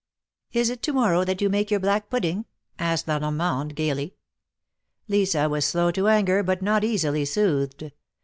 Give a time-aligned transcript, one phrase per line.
[0.51, 2.45] ^^Is it to morrow that you make your black pudding
[2.79, 4.15] asked La Norraande, gayly.
[5.07, 7.91] Lisa was slow to anger, but not easily soothed.